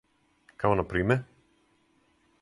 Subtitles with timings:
[0.63, 1.21] Као на приме?